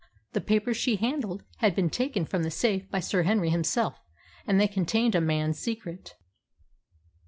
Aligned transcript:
The 0.33 0.41
papers 0.41 0.77
she 0.77 0.95
handled 0.95 1.43
had 1.57 1.75
been 1.75 1.91
taken 1.91 2.25
from 2.25 2.41
the 2.41 2.49
safe 2.49 2.89
by 2.89 2.99
Sir 3.01 3.21
Henry 3.21 3.51
himself. 3.51 3.99
And 4.47 4.59
they 4.59 4.67
contained 4.67 5.13
a 5.13 5.21
man's 5.21 5.59
secret. 5.59 6.15